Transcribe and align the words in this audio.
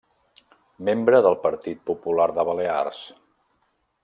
Membre 0.89 1.19
del 1.27 1.37
Partit 1.45 1.85
Popular 1.91 2.27
de 2.39 2.47
Balears. 2.51 3.07